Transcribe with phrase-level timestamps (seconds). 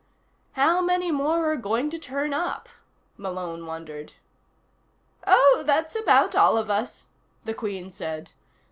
[0.53, 2.67] How many more are going to turn up?
[3.17, 4.13] Malone wondered.
[5.27, 7.05] "Oh, that's about all of us,"
[7.45, 8.31] the Queen said.